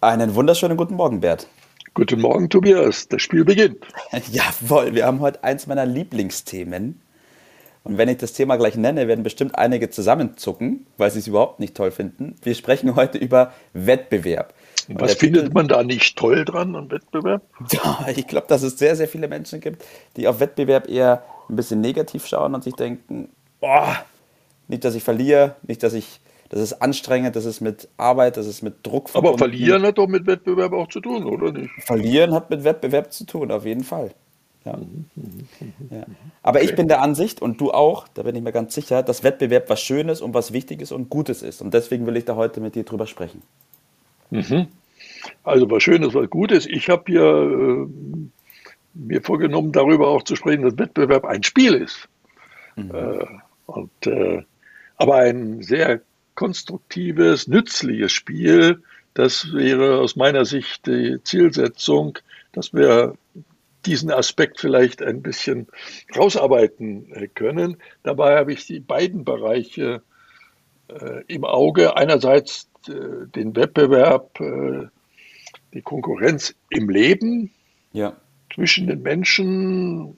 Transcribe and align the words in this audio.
Einen 0.00 0.36
wunderschönen 0.36 0.76
guten 0.76 0.94
Morgen, 0.94 1.18
Bert. 1.18 1.48
Guten 1.92 2.20
Morgen, 2.20 2.48
Tobias. 2.48 3.08
Das 3.08 3.20
Spiel 3.20 3.44
beginnt. 3.44 3.84
Jawohl, 4.30 4.94
wir 4.94 5.04
haben 5.04 5.18
heute 5.18 5.42
eins 5.42 5.66
meiner 5.66 5.86
Lieblingsthemen. 5.86 7.00
Und 7.82 7.98
wenn 7.98 8.08
ich 8.08 8.18
das 8.18 8.32
Thema 8.32 8.54
gleich 8.54 8.76
nenne, 8.76 9.08
werden 9.08 9.24
bestimmt 9.24 9.58
einige 9.58 9.90
zusammenzucken, 9.90 10.86
weil 10.98 11.10
sie 11.10 11.18
es 11.18 11.26
überhaupt 11.26 11.58
nicht 11.58 11.76
toll 11.76 11.90
finden. 11.90 12.36
Wir 12.42 12.54
sprechen 12.54 12.94
heute 12.94 13.18
über 13.18 13.52
Wettbewerb. 13.72 14.54
Und 14.86 15.00
was 15.00 15.14
findet 15.14 15.46
Titel, 15.46 15.54
man 15.54 15.66
da 15.66 15.82
nicht 15.82 16.16
toll 16.16 16.44
dran 16.44 16.76
am 16.76 16.88
Wettbewerb? 16.92 17.42
Ja, 17.72 18.06
ich 18.14 18.28
glaube, 18.28 18.46
dass 18.46 18.62
es 18.62 18.78
sehr, 18.78 18.94
sehr 18.94 19.08
viele 19.08 19.26
Menschen 19.26 19.60
gibt, 19.60 19.84
die 20.16 20.28
auf 20.28 20.38
Wettbewerb 20.38 20.88
eher 20.88 21.24
ein 21.48 21.56
bisschen 21.56 21.80
negativ 21.80 22.24
schauen 22.24 22.54
und 22.54 22.62
sich 22.62 22.74
denken, 22.74 23.30
boah, 23.58 23.96
nicht, 24.68 24.84
dass 24.84 24.94
ich 24.94 25.02
verliere, 25.02 25.56
nicht, 25.66 25.82
dass 25.82 25.92
ich 25.94 26.20
das 26.50 26.60
ist 26.60 26.74
anstrengend, 26.80 27.36
das 27.36 27.44
ist 27.44 27.60
mit 27.60 27.88
Arbeit, 27.96 28.36
das 28.36 28.46
ist 28.46 28.62
mit 28.62 28.86
Druck 28.86 29.10
verbunden. 29.10 29.34
Aber 29.34 29.50
Verlieren 29.50 29.82
hat 29.82 29.98
doch 29.98 30.06
mit 30.06 30.26
Wettbewerb 30.26 30.72
auch 30.72 30.88
zu 30.88 31.00
tun, 31.00 31.24
oder 31.24 31.52
nicht? 31.52 31.70
Verlieren 31.80 32.32
hat 32.32 32.48
mit 32.48 32.64
Wettbewerb 32.64 33.12
zu 33.12 33.24
tun, 33.24 33.50
auf 33.50 33.66
jeden 33.66 33.84
Fall. 33.84 34.12
Ja. 34.64 34.76
Mhm, 34.76 35.06
mhm, 35.14 35.46
mhm, 35.60 35.72
ja. 35.90 36.06
Aber 36.42 36.58
okay. 36.58 36.68
ich 36.68 36.76
bin 36.76 36.88
der 36.88 37.02
Ansicht 37.02 37.42
und 37.42 37.60
du 37.60 37.70
auch, 37.70 38.08
da 38.08 38.22
bin 38.22 38.34
ich 38.34 38.42
mir 38.42 38.52
ganz 38.52 38.74
sicher, 38.74 39.02
dass 39.02 39.22
Wettbewerb 39.22 39.68
was 39.68 39.80
Schönes 39.80 40.20
und 40.20 40.34
was 40.34 40.52
Wichtiges 40.52 40.90
und 40.92 41.10
Gutes 41.10 41.42
ist. 41.42 41.60
Und 41.60 41.74
deswegen 41.74 42.06
will 42.06 42.16
ich 42.16 42.24
da 42.24 42.34
heute 42.34 42.60
mit 42.60 42.74
dir 42.74 42.84
drüber 42.84 43.06
sprechen. 43.06 43.42
Also 45.44 45.70
was 45.70 45.82
Schönes, 45.82 46.14
was 46.14 46.28
Gutes. 46.30 46.66
Ich 46.66 46.88
habe 46.88 47.04
hier 47.06 47.22
äh, 47.22 47.86
mir 48.94 49.22
vorgenommen, 49.22 49.72
darüber 49.72 50.08
auch 50.08 50.22
zu 50.22 50.36
sprechen, 50.36 50.62
dass 50.62 50.78
Wettbewerb 50.78 51.24
ein 51.24 51.42
Spiel 51.42 51.74
ist. 51.74 52.08
Mhm. 52.76 52.90
Äh, 52.94 53.26
und, 53.66 54.06
äh, 54.06 54.42
aber 54.96 55.16
ein 55.16 55.62
sehr 55.62 56.00
konstruktives, 56.38 57.48
nützliches 57.48 58.12
Spiel. 58.12 58.84
Das 59.12 59.52
wäre 59.52 59.98
aus 59.98 60.14
meiner 60.14 60.44
Sicht 60.44 60.86
die 60.86 61.18
Zielsetzung, 61.24 62.16
dass 62.52 62.72
wir 62.72 63.14
diesen 63.84 64.12
Aspekt 64.12 64.60
vielleicht 64.60 65.02
ein 65.02 65.20
bisschen 65.20 65.66
rausarbeiten 66.16 67.12
äh, 67.12 67.26
können. 67.26 67.78
Dabei 68.04 68.36
habe 68.36 68.52
ich 68.52 68.66
die 68.66 68.78
beiden 68.78 69.24
Bereiche 69.24 70.02
äh, 70.86 71.24
im 71.26 71.44
Auge. 71.44 71.96
Einerseits 71.96 72.70
äh, 72.86 73.26
den 73.34 73.56
Wettbewerb, 73.56 74.38
äh, 74.40 74.86
die 75.74 75.82
Konkurrenz 75.82 76.54
im 76.70 76.88
Leben 76.88 77.50
ja. 77.92 78.16
zwischen 78.54 78.86
den 78.86 79.02
Menschen 79.02 80.16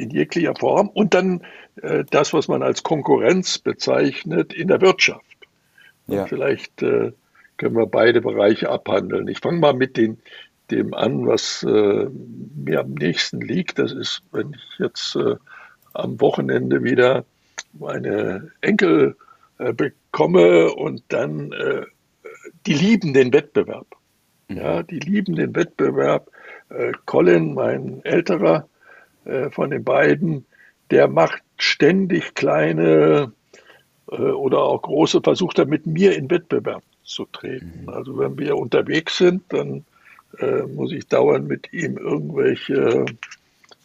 in 0.00 0.10
jeglicher 0.10 0.54
Form 0.54 0.88
und 0.88 1.14
dann 1.14 1.42
äh, 1.82 2.04
das, 2.10 2.32
was 2.32 2.48
man 2.48 2.62
als 2.62 2.82
Konkurrenz 2.82 3.58
bezeichnet 3.58 4.52
in 4.52 4.68
der 4.68 4.80
Wirtschaft. 4.80 5.24
Ja. 6.06 6.26
vielleicht 6.26 6.82
äh, 6.82 7.12
können 7.56 7.76
wir 7.76 7.86
beide 7.86 8.20
Bereiche 8.20 8.70
abhandeln. 8.70 9.28
Ich 9.28 9.38
fange 9.38 9.58
mal 9.58 9.74
mit 9.74 9.96
den, 9.96 10.18
dem 10.70 10.94
an, 10.94 11.26
was 11.26 11.62
äh, 11.62 12.06
mir 12.56 12.80
am 12.80 12.94
nächsten 12.94 13.40
liegt. 13.40 13.78
Das 13.78 13.92
ist, 13.92 14.22
wenn 14.32 14.54
ich 14.54 14.78
jetzt 14.78 15.14
äh, 15.16 15.36
am 15.92 16.20
Wochenende 16.20 16.82
wieder 16.82 17.24
meine 17.74 18.50
Enkel 18.62 19.14
äh, 19.58 19.72
bekomme 19.72 20.72
und 20.72 21.02
dann 21.08 21.52
äh, 21.52 21.82
die 22.66 22.74
lieben 22.74 23.12
den 23.12 23.32
Wettbewerb. 23.32 23.86
Mhm. 24.48 24.56
Ja, 24.56 24.82
die 24.82 24.98
lieben 24.98 25.36
den 25.36 25.54
Wettbewerb. 25.54 26.30
Colin, 27.04 27.54
mein 27.54 28.00
älterer 28.04 28.68
von 29.50 29.70
den 29.70 29.84
beiden, 29.84 30.46
der 30.90 31.08
macht 31.08 31.42
ständig 31.58 32.34
kleine 32.34 33.32
äh, 34.10 34.16
oder 34.16 34.62
auch 34.62 34.82
große 34.82 35.20
Versuche, 35.22 35.66
mit 35.66 35.86
mir 35.86 36.16
in 36.16 36.30
Wettbewerb 36.30 36.82
zu 37.04 37.26
treten. 37.26 37.82
Mhm. 37.82 37.88
Also 37.88 38.18
wenn 38.18 38.38
wir 38.38 38.56
unterwegs 38.56 39.18
sind, 39.18 39.42
dann 39.48 39.84
äh, 40.38 40.62
muss 40.62 40.92
ich 40.92 41.06
dauernd 41.06 41.48
mit 41.48 41.72
ihm 41.72 41.96
irgendwelche 41.96 43.04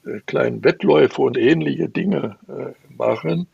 äh, 0.06 0.20
kleinen 0.26 0.64
Wettläufe 0.64 1.22
und 1.22 1.38
ähnliche 1.38 1.90
Dinge 1.90 2.38
äh, 2.48 2.94
machen. 2.96 3.48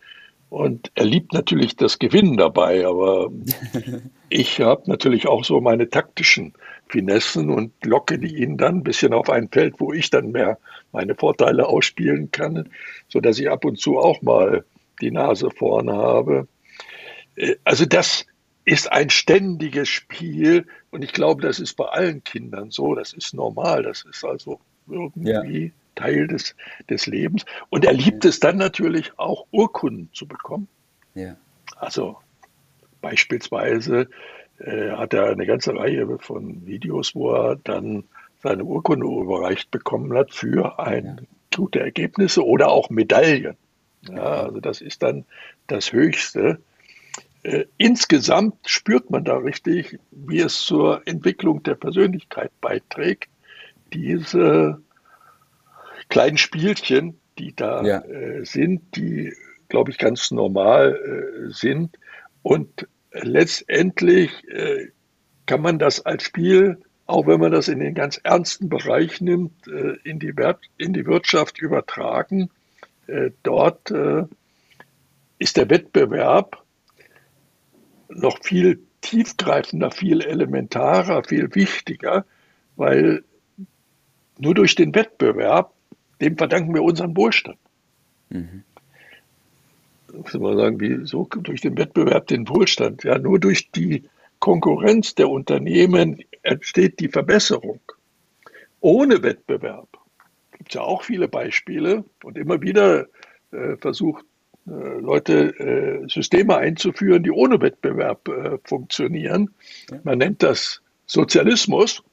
Und 0.51 0.91
er 0.95 1.05
liebt 1.05 1.31
natürlich 1.31 1.77
das 1.77 1.97
Gewinnen 1.97 2.35
dabei, 2.35 2.85
aber 2.85 3.31
ich 4.29 4.59
habe 4.59 4.83
natürlich 4.87 5.25
auch 5.29 5.45
so 5.45 5.61
meine 5.61 5.89
taktischen 5.89 6.51
Finessen 6.89 7.49
und 7.49 7.71
locke 7.85 8.19
die 8.19 8.43
ihn 8.43 8.57
dann 8.57 8.79
ein 8.79 8.83
bisschen 8.83 9.13
auf 9.13 9.29
ein 9.29 9.47
Feld, 9.47 9.75
wo 9.77 9.93
ich 9.93 10.09
dann 10.09 10.33
mehr 10.33 10.59
meine 10.91 11.15
Vorteile 11.15 11.67
ausspielen 11.67 12.31
kann, 12.31 12.67
sodass 13.07 13.39
ich 13.39 13.49
ab 13.49 13.63
und 13.63 13.79
zu 13.79 13.97
auch 13.97 14.21
mal 14.23 14.65
die 14.99 15.11
Nase 15.11 15.51
vorne 15.51 15.93
habe. 15.93 16.49
Äh, 17.37 17.55
also 17.63 17.85
das 17.85 18.25
ist 18.65 18.91
ein 18.91 19.09
ständiges 19.09 19.87
Spiel 19.87 20.67
und 20.89 21.01
ich 21.01 21.13
glaube, 21.13 21.41
das 21.43 21.61
ist 21.61 21.75
bei 21.75 21.85
allen 21.85 22.25
Kindern 22.25 22.71
so, 22.71 22.93
das 22.93 23.13
ist 23.13 23.33
normal, 23.33 23.83
das 23.83 24.03
ist 24.03 24.25
also 24.25 24.59
irgendwie 24.89 25.63
ja. 25.67 25.80
Teil 25.95 26.27
des, 26.27 26.55
des 26.89 27.07
Lebens. 27.07 27.45
Und 27.69 27.85
er 27.85 27.93
liebt 27.93 28.25
es 28.25 28.39
dann 28.39 28.57
natürlich 28.57 29.17
auch, 29.17 29.45
Urkunden 29.51 30.09
zu 30.13 30.27
bekommen. 30.27 30.67
Ja. 31.13 31.35
Also 31.77 32.17
beispielsweise 33.01 34.07
äh, 34.59 34.91
hat 34.91 35.13
er 35.13 35.29
eine 35.29 35.45
ganze 35.45 35.75
Reihe 35.75 36.17
von 36.19 36.65
Videos, 36.65 37.15
wo 37.15 37.33
er 37.33 37.55
dann 37.57 38.03
seine 38.41 38.63
Urkunde 38.63 39.05
überreicht 39.05 39.71
bekommen 39.71 40.13
hat 40.17 40.33
für 40.33 40.79
ein 40.79 41.05
ja. 41.05 41.15
gute 41.55 41.79
Ergebnisse 41.79 42.45
oder 42.45 42.69
auch 42.69 42.89
Medaillen. 42.89 43.57
Ja, 44.09 44.45
also 44.45 44.59
das 44.59 44.81
ist 44.81 45.03
dann 45.03 45.25
das 45.67 45.91
Höchste. 45.91 46.59
Äh, 47.43 47.65
insgesamt 47.77 48.55
spürt 48.65 49.09
man 49.09 49.23
da 49.23 49.37
richtig, 49.37 49.99
wie 50.11 50.39
es 50.39 50.59
zur 50.61 51.07
Entwicklung 51.07 51.63
der 51.63 51.75
Persönlichkeit 51.75 52.51
beiträgt, 52.61 53.29
diese 53.93 54.81
kleinen 56.11 56.37
Spielchen, 56.37 57.19
die 57.39 57.55
da 57.55 57.83
ja. 57.83 58.01
äh, 58.01 58.45
sind, 58.45 58.95
die, 58.95 59.33
glaube 59.69 59.89
ich, 59.89 59.97
ganz 59.97 60.29
normal 60.29 60.95
äh, 60.95 61.51
sind. 61.51 61.97
Und 62.43 62.87
letztendlich 63.13 64.31
äh, 64.49 64.89
kann 65.47 65.61
man 65.61 65.79
das 65.79 66.05
als 66.05 66.23
Spiel, 66.23 66.77
auch 67.07 67.27
wenn 67.27 67.39
man 67.39 67.51
das 67.51 67.67
in 67.67 67.79
den 67.79 67.95
ganz 67.95 68.19
ernsten 68.23 68.69
Bereich 68.69 69.21
nimmt, 69.21 69.67
äh, 69.67 69.95
in, 70.03 70.19
die 70.19 70.33
in 70.77 70.93
die 70.93 71.05
Wirtschaft 71.05 71.59
übertragen. 71.59 72.49
Äh, 73.07 73.31
dort 73.43 73.89
äh, 73.89 74.25
ist 75.39 75.57
der 75.57 75.69
Wettbewerb 75.69 76.61
noch 78.09 78.43
viel 78.43 78.81
tiefgreifender, 78.99 79.91
viel 79.91 80.21
elementarer, 80.21 81.23
viel 81.23 81.55
wichtiger, 81.55 82.25
weil 82.75 83.23
nur 84.37 84.53
durch 84.53 84.75
den 84.75 84.93
Wettbewerb, 84.93 85.73
dem 86.21 86.37
verdanken 86.37 86.73
wir 86.73 86.83
unseren 86.83 87.15
Wohlstand. 87.17 87.57
Mhm 88.29 88.63
muss 90.13 90.33
man 90.33 90.57
sagen, 90.57 90.79
wie 90.79 91.05
so 91.05 91.25
durch 91.25 91.61
den 91.61 91.77
Wettbewerb 91.77 92.27
den 92.27 92.47
Wohlstand. 92.47 93.03
Ja, 93.03 93.17
nur 93.17 93.39
durch 93.39 93.71
die 93.71 94.03
Konkurrenz 94.39 95.15
der 95.15 95.29
Unternehmen 95.29 96.23
entsteht 96.41 96.99
die 96.99 97.09
Verbesserung. 97.09 97.79
Ohne 98.79 99.21
Wettbewerb 99.23 99.87
gibt 100.51 100.69
es 100.69 100.75
ja 100.75 100.81
auch 100.81 101.03
viele 101.03 101.27
Beispiele 101.27 102.03
und 102.23 102.37
immer 102.37 102.61
wieder 102.61 103.07
äh, 103.51 103.77
versucht 103.77 104.25
äh, 104.67 104.71
Leute 104.71 105.57
äh, 105.59 106.07
Systeme 106.09 106.57
einzuführen, 106.57 107.23
die 107.23 107.31
ohne 107.31 107.61
Wettbewerb 107.61 108.27
äh, 108.27 108.57
funktionieren. 108.63 109.53
Man 110.03 110.17
nennt 110.17 110.41
das 110.41 110.81
Sozialismus. 111.05 112.03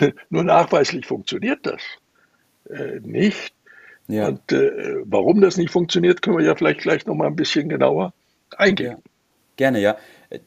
Nur 0.30 0.44
nachweislich 0.44 1.04
funktioniert 1.04 1.66
das 1.66 1.82
äh, 2.70 3.00
nicht. 3.00 3.54
Ja. 4.08 4.28
Und 4.28 4.52
äh, 4.52 5.02
warum 5.04 5.40
das 5.40 5.56
nicht 5.56 5.70
funktioniert, 5.70 6.22
können 6.22 6.38
wir 6.38 6.44
ja 6.44 6.54
vielleicht 6.54 6.80
gleich 6.80 7.06
noch 7.06 7.14
mal 7.14 7.26
ein 7.26 7.36
bisschen 7.36 7.68
genauer 7.68 8.12
eingehen. 8.56 8.92
Ja. 8.92 9.10
Gerne, 9.56 9.80
ja. 9.80 9.96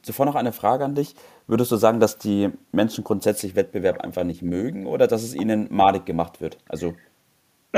Zuvor 0.03 0.25
noch 0.25 0.35
eine 0.35 0.53
Frage 0.53 0.85
an 0.85 0.95
dich. 0.95 1.15
Würdest 1.47 1.71
du 1.71 1.75
sagen, 1.75 1.99
dass 1.99 2.17
die 2.17 2.49
Menschen 2.71 3.03
grundsätzlich 3.03 3.55
Wettbewerb 3.55 4.01
einfach 4.01 4.23
nicht 4.23 4.41
mögen 4.41 4.85
oder 4.85 5.07
dass 5.07 5.21
es 5.21 5.35
ihnen 5.35 5.67
madig 5.69 6.05
gemacht 6.05 6.39
wird? 6.39 6.57
Also 6.69 6.95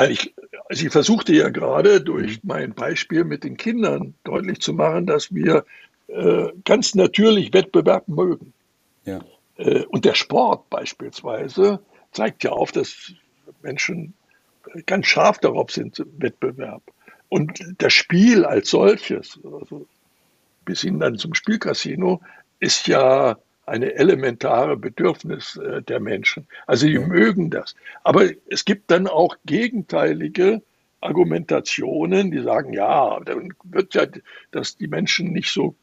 ich, 0.10 0.34
also 0.70 0.86
ich 0.86 0.92
versuchte 0.92 1.34
ja 1.34 1.50
gerade 1.50 2.02
durch 2.02 2.44
mhm. 2.44 2.48
mein 2.48 2.74
Beispiel 2.74 3.24
mit 3.24 3.44
den 3.44 3.58
Kindern 3.58 4.14
deutlich 4.24 4.60
zu 4.60 4.74
machen, 4.74 5.06
dass 5.06 5.34
wir 5.34 5.66
äh, 6.08 6.50
ganz 6.66 6.96
natürlich 6.96 7.54
Wettbewerb 7.54 8.08
mögen. 8.08 8.54
Ja. 9.06 9.22
Äh, 9.58 9.86
und 9.86 10.06
der 10.06 10.16
Sport 10.16 10.70
beispielsweise 10.70 11.80
zeigt 12.12 12.44
ja 12.44 12.52
auf, 12.52 12.72
dass 12.72 13.14
Menschen 13.62 14.14
ganz 14.86 15.08
scharf 15.08 15.40
darauf 15.40 15.72
sind, 15.72 16.04
Wettbewerb. 16.18 16.82
Und 17.30 17.64
das 17.80 17.94
Spiel 17.94 18.46
als 18.46 18.70
solches, 18.70 19.40
also 19.44 19.88
bis 20.66 20.82
hin 20.82 21.00
dann 21.00 21.18
zum 21.18 21.34
Spielcasino, 21.34 22.22
ist 22.60 22.88
ja 22.88 23.38
eine 23.66 23.94
elementare 23.96 24.78
Bedürfnis 24.78 25.56
äh, 25.58 25.82
der 25.82 26.00
Menschen. 26.00 26.48
Also 26.68 26.86
die 26.86 27.00
mögen 27.00 27.50
das. 27.50 27.76
Aber 28.04 28.30
es 28.50 28.66
gibt 28.66 28.92
dann 28.92 29.08
auch 29.08 29.38
gegenteilige 29.46 30.62
Argumentationen, 31.02 32.32
die 32.32 32.42
sagen, 32.42 32.74
ja, 32.74 33.20
dann 33.22 33.54
wird 33.64 33.94
ja, 33.96 34.06
dass 34.52 34.78
die 34.78 34.88
Menschen 34.88 35.32
nicht 35.32 35.52
so 35.52 35.76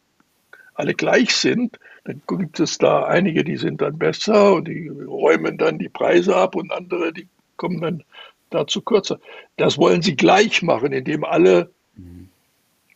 alle 0.74 0.94
gleich 0.94 1.34
sind, 1.34 1.78
dann 2.04 2.22
gibt 2.26 2.58
es 2.60 2.78
da 2.78 3.04
einige, 3.04 3.44
die 3.44 3.58
sind 3.58 3.82
dann 3.82 3.98
besser 3.98 4.54
und 4.54 4.68
die 4.68 4.88
räumen 4.88 5.58
dann 5.58 5.78
die 5.78 5.90
Preise 5.90 6.36
ab 6.36 6.54
und 6.54 6.72
andere, 6.72 7.12
die 7.12 7.28
kommen 7.56 7.80
dann 7.82 8.04
dazu 8.50 8.82
kürzer. 8.82 9.18
Das 9.56 9.78
wollen 9.78 10.02
sie 10.02 10.16
gleich 10.16 10.62
machen, 10.62 10.92
indem 10.92 11.24
alle 11.24 11.70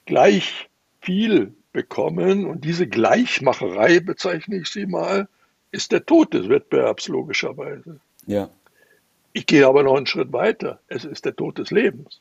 gleich 0.06 0.68
viel 1.00 1.54
bekommen. 1.72 2.46
Und 2.46 2.64
diese 2.64 2.86
Gleichmacherei, 2.86 4.00
bezeichne 4.00 4.56
ich 4.56 4.68
sie 4.68 4.86
mal, 4.86 5.28
ist 5.70 5.92
der 5.92 6.04
Tod 6.06 6.34
des 6.34 6.48
Wettbewerbs 6.48 7.08
logischerweise. 7.08 8.00
Ja. 8.26 8.48
Ich 9.32 9.46
gehe 9.46 9.66
aber 9.66 9.82
noch 9.82 9.96
einen 9.96 10.06
Schritt 10.06 10.32
weiter. 10.32 10.80
Es 10.86 11.04
ist 11.04 11.24
der 11.24 11.34
Tod 11.34 11.58
des 11.58 11.70
Lebens, 11.70 12.20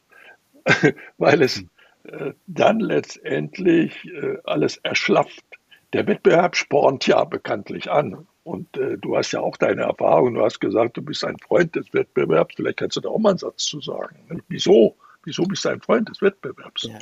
weil 1.18 1.42
es 1.44 1.64
äh, 2.06 2.34
dann 2.48 2.80
letztendlich 2.80 4.06
äh, 4.06 4.38
alles 4.44 4.78
erschlafft. 4.78 5.46
Der 5.94 6.08
Wettbewerb 6.08 6.56
spornt 6.56 7.06
ja 7.06 7.24
bekanntlich 7.24 7.92
an. 7.92 8.28
Und 8.44 8.76
äh, 8.78 8.98
du 8.98 9.16
hast 9.16 9.32
ja 9.32 9.40
auch 9.40 9.58
deine 9.58 9.84
Erfahrung. 9.84 10.34
Du 10.34 10.44
hast 10.44 10.60
gesagt, 10.60 10.98
du 10.98 11.02
bist 11.02 11.24
ein 11.24 11.38
Freund 11.40 11.76
des 11.76 11.94
Wettbewerbs. 11.94 12.56
Vielleicht 12.56 12.78
kannst 12.78 12.98
du 12.98 13.02
da 13.02 13.10
auch 13.10 13.20
mal 13.20 13.30
einen 13.30 13.38
Satz 13.38 13.66
zu 13.66 13.80
sagen. 13.80 14.42
Wieso? 14.50 14.96
Wieso 15.24 15.44
bist 15.44 15.64
du 15.64 15.70
ein 15.70 15.82
Freund 15.82 16.10
des 16.10 16.22
Wettbewerbs? 16.22 16.84
Ja 16.84 17.00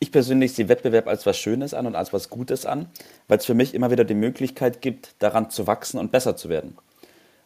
ich 0.00 0.12
persönlich 0.12 0.52
sehe 0.52 0.68
Wettbewerb 0.68 1.08
als 1.08 1.26
was 1.26 1.38
Schönes 1.38 1.74
an 1.74 1.86
und 1.86 1.96
als 1.96 2.12
was 2.12 2.30
Gutes 2.30 2.66
an, 2.66 2.88
weil 3.26 3.38
es 3.38 3.46
für 3.46 3.54
mich 3.54 3.74
immer 3.74 3.90
wieder 3.90 4.04
die 4.04 4.14
Möglichkeit 4.14 4.80
gibt, 4.80 5.14
daran 5.18 5.50
zu 5.50 5.66
wachsen 5.66 5.98
und 5.98 6.12
besser 6.12 6.36
zu 6.36 6.48
werden. 6.48 6.76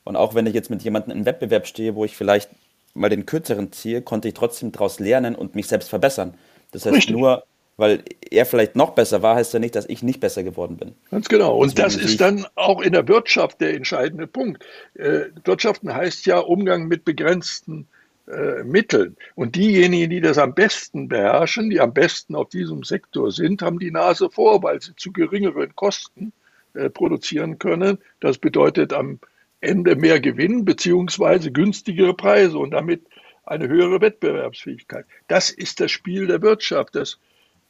Und 0.04 0.16
auch 0.16 0.34
wenn 0.34 0.46
ich 0.46 0.54
jetzt 0.54 0.70
mit 0.70 0.82
jemandem 0.82 1.16
im 1.16 1.24
Wettbewerb 1.24 1.66
stehe, 1.66 1.94
wo 1.94 2.04
ich 2.04 2.16
vielleicht 2.16 2.50
mal 2.94 3.08
den 3.08 3.24
kürzeren 3.24 3.72
ziehe, 3.72 4.02
konnte 4.02 4.28
ich 4.28 4.34
trotzdem 4.34 4.72
daraus 4.72 5.00
lernen 5.00 5.34
und 5.34 5.54
mich 5.54 5.68
selbst 5.68 5.88
verbessern. 5.88 6.34
Das 6.72 6.84
heißt 6.84 6.96
Richtig. 6.96 7.16
nur, 7.16 7.44
weil 7.76 8.04
er 8.30 8.46
vielleicht 8.46 8.76
noch 8.76 8.90
besser 8.90 9.22
war, 9.22 9.36
heißt 9.36 9.54
ja 9.54 9.58
nicht, 9.58 9.74
dass 9.74 9.88
ich 9.88 10.02
nicht 10.02 10.20
besser 10.20 10.42
geworden 10.42 10.76
bin. 10.76 10.94
Ganz 11.10 11.28
genau. 11.28 11.56
Und 11.56 11.78
das 11.78 11.96
ist 11.96 12.20
dann 12.20 12.46
auch 12.54 12.80
in 12.80 12.92
der 12.92 13.08
Wirtschaft 13.08 13.60
der 13.60 13.74
entscheidende 13.74 14.26
Punkt. 14.26 14.64
Äh, 14.94 15.26
Wirtschaften 15.44 15.94
heißt 15.94 16.26
ja 16.26 16.38
Umgang 16.38 16.86
mit 16.86 17.04
begrenzten 17.04 17.86
äh, 18.28 18.62
Mitteln. 18.62 19.16
Und 19.34 19.56
diejenigen, 19.56 20.10
die 20.10 20.20
das 20.20 20.38
am 20.38 20.54
besten 20.54 21.08
beherrschen, 21.08 21.70
die 21.70 21.80
am 21.80 21.92
besten 21.92 22.36
auf 22.36 22.50
diesem 22.50 22.84
Sektor 22.84 23.32
sind, 23.32 23.62
haben 23.62 23.78
die 23.78 23.90
Nase 23.90 24.30
vor, 24.30 24.62
weil 24.62 24.80
sie 24.80 24.94
zu 24.96 25.12
geringeren 25.12 25.74
Kosten 25.74 26.32
äh, 26.74 26.88
produzieren 26.88 27.58
können. 27.58 27.98
Das 28.20 28.38
bedeutet 28.38 28.92
am 28.92 29.18
Ende 29.60 29.96
mehr 29.96 30.20
Gewinn 30.20 30.64
beziehungsweise 30.64 31.52
günstigere 31.52 32.14
Preise 32.14 32.58
und 32.58 32.70
damit 32.72 33.02
eine 33.44 33.68
höhere 33.68 34.00
Wettbewerbsfähigkeit. 34.00 35.04
Das 35.28 35.50
ist 35.50 35.80
das 35.80 35.90
Spiel 35.90 36.26
der 36.26 36.42
Wirtschaft, 36.42 36.94
dass 36.94 37.18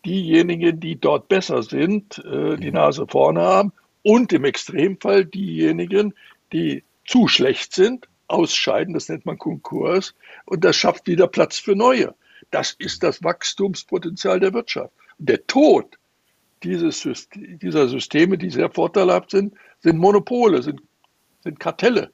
diejenigen, 0.05 0.81
die 0.81 0.97
dort 0.97 1.29
besser 1.29 1.63
sind, 1.63 2.19
äh, 2.25 2.57
die 2.57 2.73
Nase 2.73 3.07
vorne 3.07 3.41
haben 3.41 3.73
und 4.03 4.33
im 4.33 4.45
Extremfall 4.45 5.25
diejenigen, 5.25 6.15
die 6.53 6.83
zu 7.07 7.29
schlecht 7.29 7.75
sind, 7.75 8.09
ausscheiden, 8.29 8.95
das 8.95 9.09
nennt 9.09 9.27
man 9.27 9.39
Konkurs, 9.39 10.15
und 10.45 10.65
das 10.65 10.77
schafft 10.77 11.07
wieder 11.07 11.27
Platz 11.27 11.59
für 11.59 11.77
neue. 11.77 12.15
Das 12.51 12.73
ist 12.73 13.03
das 13.03 13.23
Wachstumspotenzial 13.23 14.41
der 14.41 14.53
Wirtschaft. 14.53 14.93
Und 15.19 15.29
der 15.29 15.47
Tod 15.47 15.99
dieses, 16.63 17.07
dieser 17.35 17.89
Systeme, 17.89 18.39
die 18.39 18.51
sehr 18.51 18.71
vorteilhaft 18.71 19.31
sind, 19.31 19.55
sind 19.81 19.99
Monopole, 19.99 20.63
sind, 20.63 20.81
sind 21.43 21.59
Kartelle, 21.59 22.11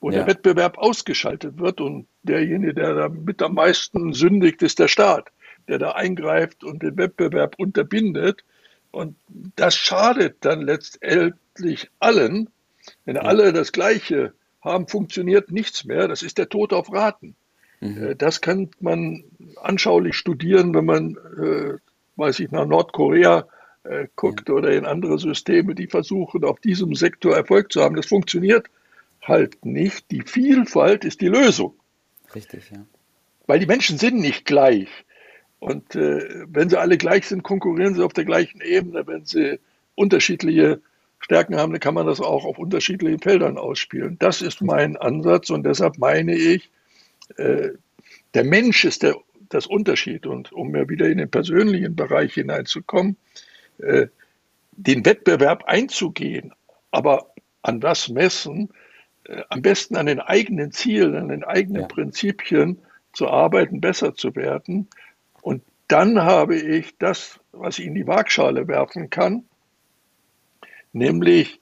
wo 0.00 0.10
ja. 0.10 0.18
der 0.18 0.26
Wettbewerb 0.28 0.78
ausgeschaltet 0.78 1.58
wird 1.58 1.80
und 1.80 2.06
derjenige, 2.22 2.74
der 2.74 2.94
da 2.94 3.08
mit 3.08 3.42
am 3.42 3.54
meisten 3.54 4.12
sündigt, 4.12 4.62
ist 4.62 4.78
der 4.78 4.88
Staat, 4.88 5.30
der 5.68 5.78
da 5.78 5.92
eingreift 5.92 6.64
und 6.64 6.82
den 6.82 6.96
Wettbewerb 6.96 7.54
unterbindet. 7.58 8.44
Und 8.90 9.16
das 9.28 9.76
schadet 9.76 10.36
dann 10.40 10.62
letztendlich 10.62 11.90
allen, 11.98 12.48
wenn 13.04 13.16
ja. 13.16 13.22
alle 13.22 13.52
das 13.52 13.72
Gleiche 13.72 14.32
haben, 14.62 14.88
funktioniert 14.88 15.50
nichts 15.50 15.84
mehr. 15.84 16.08
Das 16.08 16.22
ist 16.22 16.38
der 16.38 16.48
Tod 16.48 16.72
auf 16.72 16.92
Raten. 16.92 17.36
Mhm. 17.80 18.02
Äh, 18.02 18.16
das 18.16 18.40
kann 18.40 18.70
man 18.80 19.24
anschaulich 19.62 20.16
studieren, 20.16 20.74
wenn 20.74 20.84
man, 20.84 21.16
äh, 21.16 21.78
weiß 22.16 22.40
ich, 22.40 22.50
nach 22.50 22.66
Nordkorea 22.66 23.46
äh, 23.84 24.08
guckt 24.16 24.48
ja. 24.48 24.54
oder 24.54 24.72
in 24.72 24.86
andere 24.86 25.18
Systeme, 25.18 25.74
die 25.74 25.86
versuchen, 25.86 26.44
auf 26.44 26.60
diesem 26.60 26.94
Sektor 26.94 27.36
Erfolg 27.36 27.72
zu 27.72 27.82
haben. 27.82 27.96
Das 27.96 28.06
funktioniert 28.06 28.68
halt 29.22 29.64
nicht. 29.64 30.10
Die 30.10 30.22
Vielfalt 30.22 31.04
ist 31.04 31.20
die 31.20 31.28
Lösung. 31.28 31.74
Richtig, 32.34 32.70
ja. 32.70 32.84
Weil 33.46 33.60
die 33.60 33.66
Menschen 33.66 33.98
sind 33.98 34.18
nicht 34.20 34.44
gleich. 34.44 34.88
Und 35.60 35.94
äh, 35.96 36.44
wenn 36.46 36.68
sie 36.68 36.78
alle 36.78 36.98
gleich 36.98 37.26
sind, 37.26 37.42
konkurrieren 37.42 37.94
sie 37.94 38.04
auf 38.04 38.12
der 38.12 38.24
gleichen 38.24 38.60
Ebene. 38.60 39.06
Wenn 39.06 39.24
sie 39.24 39.58
unterschiedliche 39.94 40.80
Stärken 41.18 41.56
haben, 41.56 41.72
dann 41.72 41.80
kann 41.80 41.94
man 41.94 42.06
das 42.06 42.20
auch 42.20 42.44
auf 42.44 42.58
unterschiedlichen 42.58 43.18
Feldern 43.18 43.58
ausspielen. 43.58 44.16
Das 44.18 44.40
ist 44.40 44.62
mein 44.62 44.96
Ansatz 44.96 45.50
und 45.50 45.64
deshalb 45.64 45.98
meine 45.98 46.34
ich, 46.34 46.70
äh, 47.36 47.70
der 48.34 48.44
Mensch 48.44 48.84
ist 48.84 49.02
der, 49.02 49.16
das 49.48 49.66
Unterschied. 49.66 50.26
Und 50.26 50.52
um 50.52 50.74
ja 50.76 50.88
wieder 50.88 51.08
in 51.08 51.18
den 51.18 51.30
persönlichen 51.30 51.96
Bereich 51.96 52.34
hineinzukommen, 52.34 53.16
äh, 53.78 54.06
den 54.72 55.04
Wettbewerb 55.04 55.64
einzugehen, 55.64 56.52
aber 56.92 57.32
an 57.62 57.82
was 57.82 58.08
messen, 58.08 58.70
äh, 59.24 59.42
am 59.48 59.62
besten 59.62 59.96
an 59.96 60.06
den 60.06 60.20
eigenen 60.20 60.70
Zielen, 60.70 61.16
an 61.16 61.28
den 61.28 61.42
eigenen 61.44 61.82
ja. 61.82 61.88
Prinzipien 61.88 62.78
zu 63.12 63.28
arbeiten, 63.28 63.80
besser 63.80 64.14
zu 64.14 64.36
werden. 64.36 64.88
Dann 65.88 66.22
habe 66.22 66.56
ich 66.56 66.96
das, 66.98 67.40
was 67.52 67.78
ich 67.78 67.86
in 67.86 67.94
die 67.94 68.06
Waagschale 68.06 68.68
werfen 68.68 69.08
kann, 69.08 69.44
nämlich 70.92 71.60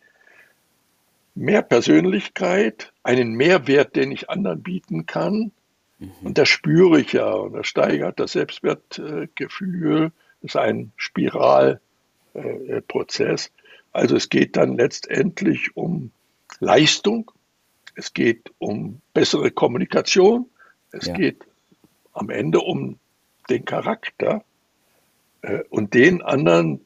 mehr 1.37 1.63
Persönlichkeit, 1.63 2.93
einen 3.05 3.35
Mehrwert, 3.35 3.95
den 3.95 4.11
ich 4.11 4.29
anderen 4.29 4.61
bieten 4.63 5.07
kann. 5.07 5.53
Mhm. 5.99 6.11
Und 6.23 6.39
das 6.39 6.49
spüre 6.49 7.01
ich 7.01 7.13
ja 7.13 7.33
und 7.33 7.53
das 7.53 7.69
steigert 7.69 8.19
das 8.19 8.33
Selbstwertgefühl. 8.33 10.11
Das 10.43 10.51
ist 10.51 10.57
ein 10.57 10.91
Spiralprozess. 10.97 13.53
Also 13.93 14.17
es 14.17 14.29
geht 14.29 14.57
dann 14.57 14.77
letztendlich 14.77 15.77
um 15.77 16.11
Leistung, 16.59 17.31
es 17.95 18.13
geht 18.13 18.51
um 18.59 19.01
bessere 19.15 19.51
Kommunikation, 19.51 20.51
es 20.91 21.07
ja. 21.07 21.15
geht 21.15 21.47
am 22.13 22.29
Ende 22.31 22.59
um 22.61 22.99
den 23.49 23.65
Charakter 23.65 24.45
äh, 25.43 25.63
und 25.71 25.95
den 25.95 26.23
anderen 26.23 26.81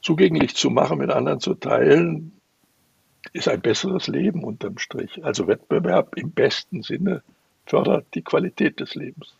zugänglich 0.00 0.54
zu 0.56 0.70
machen, 0.70 0.98
mit 0.98 1.10
anderen 1.10 1.40
zu 1.40 1.54
teilen, 1.54 2.32
ist 3.32 3.48
ein 3.48 3.60
besseres 3.60 4.08
Leben 4.08 4.44
unterm 4.44 4.78
Strich. 4.78 5.24
Also 5.24 5.46
Wettbewerb 5.46 6.16
im 6.16 6.32
besten 6.32 6.82
Sinne 6.82 7.22
fördert 7.66 8.06
die 8.14 8.22
Qualität 8.22 8.80
des 8.80 8.94
Lebens. 8.94 9.34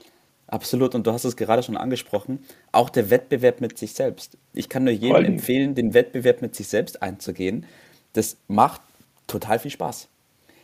Absolut, 0.46 0.94
und 0.94 1.06
du 1.06 1.12
hast 1.12 1.24
es 1.24 1.36
gerade 1.36 1.62
schon 1.62 1.76
angesprochen, 1.76 2.44
auch 2.72 2.90
der 2.90 3.10
Wettbewerb 3.10 3.60
mit 3.60 3.78
sich 3.78 3.94
selbst. 3.94 4.36
Ich 4.52 4.68
kann 4.68 4.84
nur 4.84 4.92
jedem 4.92 5.24
empfehlen, 5.24 5.74
den 5.74 5.94
Wettbewerb 5.94 6.42
mit 6.42 6.54
sich 6.54 6.68
selbst 6.68 7.02
einzugehen. 7.02 7.64
Das 8.12 8.36
macht 8.48 8.82
total 9.26 9.58
viel 9.58 9.70
Spaß. 9.70 10.08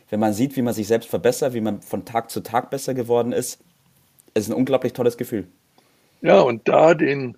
Wenn 0.09 0.19
man 0.19 0.33
sieht, 0.33 0.55
wie 0.55 0.61
man 0.61 0.73
sich 0.73 0.87
selbst 0.87 1.09
verbessert, 1.09 1.53
wie 1.53 1.61
man 1.61 1.81
von 1.81 2.05
Tag 2.05 2.29
zu 2.29 2.41
Tag 2.41 2.69
besser 2.69 2.93
geworden 2.93 3.31
ist, 3.31 3.59
ist 4.33 4.47
ein 4.47 4.53
unglaublich 4.53 4.93
tolles 4.93 5.17
Gefühl. 5.17 5.47
Ja, 6.21 6.41
und 6.41 6.67
da 6.67 6.93
den, 6.93 7.37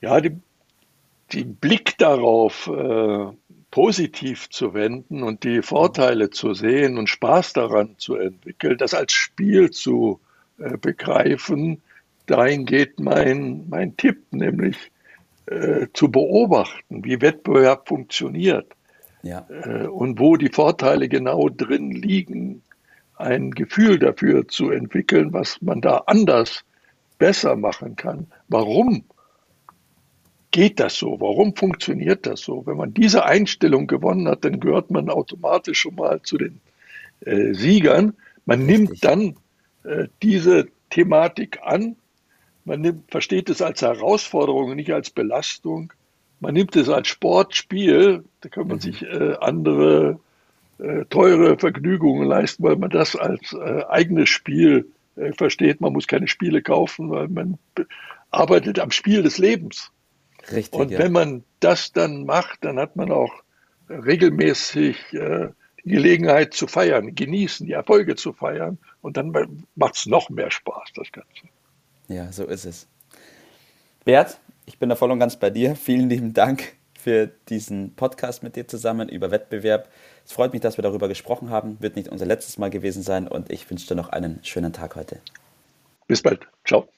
ja, 0.00 0.20
die, 0.20 0.38
den 1.32 1.56
Blick 1.56 1.98
darauf 1.98 2.66
äh, 2.66 3.26
positiv 3.70 4.48
zu 4.50 4.74
wenden 4.74 5.22
und 5.22 5.44
die 5.44 5.62
Vorteile 5.62 6.30
zu 6.30 6.54
sehen 6.54 6.98
und 6.98 7.08
Spaß 7.08 7.52
daran 7.52 7.96
zu 7.98 8.16
entwickeln, 8.16 8.78
das 8.78 8.94
als 8.94 9.12
Spiel 9.12 9.70
zu 9.70 10.20
äh, 10.58 10.76
begreifen, 10.76 11.82
dahin 12.26 12.64
geht 12.64 13.00
mein, 13.00 13.68
mein 13.68 13.96
Tipp, 13.96 14.32
nämlich 14.32 14.90
äh, 15.46 15.86
zu 15.92 16.10
beobachten, 16.10 17.04
wie 17.04 17.20
Wettbewerb 17.20 17.88
funktioniert 17.88 18.72
ja. 19.22 19.46
äh, 19.48 19.86
und 19.86 20.18
wo 20.18 20.36
die 20.36 20.50
Vorteile 20.50 21.08
genau 21.08 21.48
drin 21.48 21.90
liegen, 21.90 22.62
ein 23.16 23.50
Gefühl 23.50 23.98
dafür 23.98 24.48
zu 24.48 24.70
entwickeln, 24.70 25.32
was 25.32 25.60
man 25.60 25.80
da 25.80 26.04
anders 26.06 26.64
besser 27.20 27.54
machen 27.54 27.94
kann, 27.94 28.26
warum 28.48 29.04
geht 30.50 30.80
das 30.80 30.96
so? 30.96 31.20
Warum 31.20 31.54
funktioniert 31.54 32.26
das 32.26 32.40
so? 32.40 32.66
Wenn 32.66 32.76
man 32.76 32.92
diese 32.92 33.24
Einstellung 33.24 33.86
gewonnen 33.86 34.26
hat, 34.26 34.44
dann 34.44 34.58
gehört 34.58 34.90
man 34.90 35.08
automatisch 35.08 35.80
schon 35.80 35.94
mal 35.94 36.20
zu 36.22 36.38
den 36.38 36.60
äh, 37.20 37.54
Siegern. 37.54 38.14
Man 38.46 38.62
Richtig. 38.62 38.78
nimmt 38.78 39.04
dann 39.04 39.36
äh, 39.84 40.08
diese 40.22 40.66
Thematik 40.88 41.60
an, 41.62 41.94
man 42.64 42.80
nimmt, 42.80 43.10
versteht 43.10 43.48
es 43.48 43.62
als 43.62 43.82
Herausforderung, 43.82 44.74
nicht 44.74 44.92
als 44.92 45.10
Belastung. 45.10 45.92
Man 46.40 46.54
nimmt 46.54 46.74
es 46.74 46.88
als 46.88 47.08
Sportspiel, 47.08 48.24
da 48.40 48.48
kann 48.48 48.66
man 48.66 48.78
mhm. 48.78 48.80
sich 48.80 49.02
äh, 49.02 49.36
andere 49.40 50.18
äh, 50.78 51.04
teure 51.10 51.58
Vergnügungen 51.58 52.26
leisten, 52.26 52.62
weil 52.62 52.76
man 52.76 52.90
das 52.90 53.14
als 53.14 53.52
äh, 53.52 53.84
eigenes 53.88 54.30
Spiel 54.30 54.86
versteht. 55.36 55.80
Man 55.80 55.92
muss 55.92 56.06
keine 56.06 56.28
Spiele 56.28 56.62
kaufen, 56.62 57.10
weil 57.10 57.28
man 57.28 57.58
arbeitet 58.30 58.78
am 58.78 58.90
Spiel 58.90 59.22
des 59.22 59.38
Lebens. 59.38 59.92
Richtig, 60.50 60.78
und 60.78 60.90
ja. 60.90 60.98
wenn 60.98 61.12
man 61.12 61.44
das 61.60 61.92
dann 61.92 62.24
macht, 62.24 62.64
dann 62.64 62.78
hat 62.78 62.96
man 62.96 63.12
auch 63.12 63.32
regelmäßig 63.88 65.12
äh, 65.12 65.48
die 65.84 65.90
Gelegenheit 65.90 66.54
zu 66.54 66.66
feiern, 66.66 67.14
genießen, 67.14 67.66
die 67.66 67.72
Erfolge 67.72 68.16
zu 68.16 68.32
feiern. 68.32 68.78
Und 69.00 69.16
dann 69.16 69.32
macht 69.74 69.96
es 69.96 70.06
noch 70.06 70.30
mehr 70.30 70.50
Spaß, 70.50 70.90
das 70.94 71.10
Ganze. 71.12 71.48
Ja, 72.08 72.32
so 72.32 72.44
ist 72.44 72.64
es. 72.64 72.88
Bert, 74.04 74.40
ich 74.66 74.78
bin 74.78 74.88
da 74.88 74.96
voll 74.96 75.10
und 75.10 75.18
ganz 75.18 75.38
bei 75.38 75.50
dir. 75.50 75.76
Vielen 75.76 76.08
lieben 76.08 76.32
Dank 76.32 76.74
für 76.94 77.30
diesen 77.48 77.94
Podcast 77.94 78.42
mit 78.42 78.56
dir 78.56 78.68
zusammen 78.68 79.08
über 79.08 79.30
Wettbewerb. 79.30 79.88
Es 80.30 80.34
freut 80.34 80.52
mich, 80.52 80.62
dass 80.62 80.78
wir 80.78 80.82
darüber 80.82 81.08
gesprochen 81.08 81.50
haben. 81.50 81.76
Wird 81.80 81.96
nicht 81.96 82.08
unser 82.08 82.24
letztes 82.24 82.56
Mal 82.56 82.70
gewesen 82.70 83.02
sein 83.02 83.26
und 83.26 83.50
ich 83.50 83.68
wünsche 83.68 83.88
dir 83.88 83.96
noch 83.96 84.10
einen 84.10 84.38
schönen 84.44 84.72
Tag 84.72 84.94
heute. 84.94 85.20
Bis 86.06 86.22
bald. 86.22 86.46
Ciao. 86.64 86.88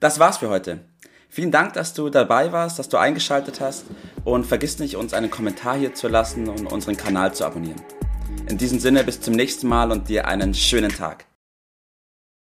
Das 0.00 0.18
war's 0.18 0.38
für 0.38 0.48
heute. 0.48 0.80
Vielen 1.28 1.50
Dank, 1.50 1.74
dass 1.74 1.92
du 1.92 2.08
dabei 2.08 2.50
warst, 2.50 2.78
dass 2.78 2.88
du 2.88 2.96
eingeschaltet 2.96 3.60
hast 3.60 3.84
und 4.24 4.46
vergiss 4.46 4.78
nicht, 4.78 4.96
uns 4.96 5.12
einen 5.12 5.30
Kommentar 5.30 5.76
hier 5.76 5.92
zu 5.92 6.08
lassen 6.08 6.48
und 6.48 6.64
unseren 6.72 6.96
Kanal 6.96 7.34
zu 7.34 7.44
abonnieren. 7.44 7.82
In 8.48 8.56
diesem 8.56 8.78
Sinne 8.78 9.04
bis 9.04 9.20
zum 9.20 9.34
nächsten 9.34 9.68
Mal 9.68 9.92
und 9.92 10.08
dir 10.08 10.26
einen 10.26 10.54
schönen 10.54 10.92
Tag. 10.92 11.26